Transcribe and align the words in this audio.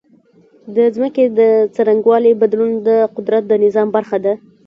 د 0.75 0.77
ځمکې 0.95 1.25
د 1.39 1.39
څرنګوالي 1.75 2.31
بدلون 2.41 2.71
د 2.87 2.89
قدرت 3.15 3.43
د 3.47 3.53
نظام 3.65 3.87
برخه 3.95 4.17
ده. 4.25 4.33